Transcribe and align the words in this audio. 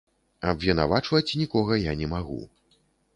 Абвінавачваць 0.51 1.35
нікога 1.41 1.77
я 1.83 1.93
не 2.01 2.07
магу. 2.15 2.39